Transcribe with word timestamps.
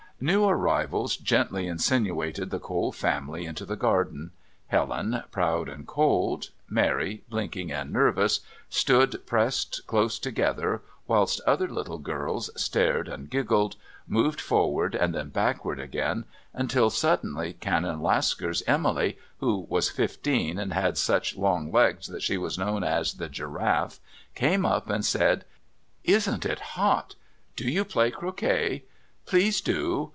New 0.23 0.45
arrivals 0.45 1.17
gently 1.17 1.65
insinuated 1.65 2.51
the 2.51 2.59
Cole 2.59 2.91
family 2.91 3.47
into 3.47 3.65
the 3.65 3.75
garden. 3.75 4.29
Helen, 4.67 5.23
proud 5.31 5.67
and 5.67 5.87
cold, 5.87 6.51
Mary, 6.69 7.23
blinking 7.27 7.71
and 7.71 7.91
nervous, 7.91 8.41
stood 8.69 9.19
pressed 9.25 9.81
close 9.87 10.19
together 10.19 10.83
whilst 11.07 11.41
other 11.47 11.67
little 11.67 11.97
girls 11.97 12.51
stared 12.55 13.07
and 13.07 13.31
giggled, 13.31 13.77
moved 14.07 14.39
forward 14.39 14.93
and 14.93 15.15
then 15.15 15.29
backward 15.29 15.79
again, 15.79 16.25
until 16.53 16.91
suddenly 16.91 17.53
Canon 17.53 17.99
Lasker's 17.99 18.61
Emily, 18.67 19.17
who 19.39 19.65
was 19.69 19.89
fifteen 19.89 20.59
and 20.59 20.71
had 20.71 20.99
such 20.99 21.35
long 21.35 21.71
legs 21.71 22.05
that 22.09 22.21
she 22.21 22.37
was 22.37 22.59
known 22.59 22.83
as 22.83 23.15
"the 23.15 23.27
Giraffe," 23.27 23.99
came 24.35 24.67
up 24.67 24.87
and 24.87 25.03
said: 25.03 25.45
"Isn't 26.03 26.45
it 26.45 26.59
hot! 26.77 27.15
Do 27.55 27.63
you 27.67 27.83
play 27.83 28.11
croquet? 28.11 28.83
Please 29.25 29.61
do! 29.61 30.09